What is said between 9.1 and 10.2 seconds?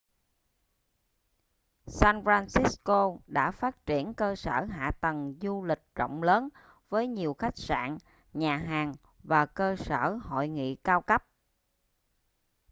và cơ sở